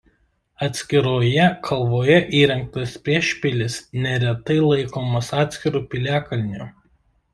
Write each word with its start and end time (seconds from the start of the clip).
Atskiroje 0.67 1.43
kalvoje 1.67 2.15
įrengtas 2.39 2.95
priešpilis 3.09 3.75
neretai 4.07 4.57
laikomas 4.65 5.33
atskiru 5.43 5.83
piliakalniu. 5.93 6.73